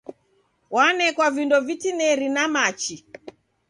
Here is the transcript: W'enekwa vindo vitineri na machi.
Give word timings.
W'enekwa 0.73 1.27
vindo 1.35 1.57
vitineri 1.67 2.27
na 2.35 2.43
machi. 2.53 2.95